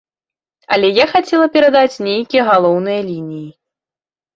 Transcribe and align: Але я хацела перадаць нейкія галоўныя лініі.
Але 0.77 0.89
я 0.95 1.05
хацела 1.13 1.47
перадаць 1.59 2.01
нейкія 2.11 2.43
галоўныя 2.51 3.09
лініі. 3.15 3.49